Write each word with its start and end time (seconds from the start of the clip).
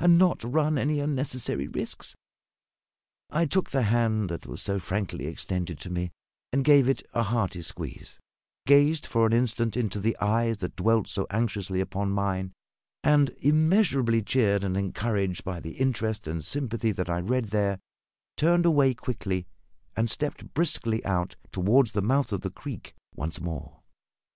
and 0.00 0.18
not 0.18 0.42
run 0.42 0.76
any 0.76 0.98
unnecessary 0.98 1.68
risks?" 1.68 2.16
I 3.30 3.46
took 3.46 3.70
the 3.70 3.82
hand 3.84 4.28
that 4.28 4.44
was 4.44 4.60
so 4.60 4.80
frankly 4.80 5.28
extended 5.28 5.78
to 5.78 5.88
me, 5.88 6.10
and 6.52 6.64
gave 6.64 6.88
it 6.88 7.04
a 7.14 7.22
hearty 7.22 7.62
squeeze; 7.62 8.18
gazed 8.66 9.06
for 9.06 9.24
an 9.24 9.32
instant 9.32 9.76
into 9.76 10.00
the 10.00 10.16
eyes 10.20 10.56
that 10.56 10.74
dwelt 10.74 11.06
so 11.06 11.28
anxiously 11.30 11.80
upon 11.80 12.10
mine; 12.10 12.52
and, 13.04 13.30
immeasurably 13.40 14.20
cheered 14.20 14.64
and 14.64 14.76
encouraged 14.76 15.44
by 15.44 15.60
the 15.60 15.74
interest 15.74 16.26
and 16.26 16.44
sympathy 16.44 16.90
that 16.90 17.08
I 17.08 17.20
read 17.20 17.50
there, 17.50 17.78
turned 18.36 18.66
away 18.66 18.94
quickly 18.94 19.46
and 19.96 20.10
stepped 20.10 20.54
briskly 20.54 21.04
out 21.04 21.36
toward 21.52 21.86
the 21.90 22.02
mouth 22.02 22.32
of 22.32 22.40
the 22.40 22.50
creek 22.50 22.94
once 23.14 23.40
more. 23.40 23.78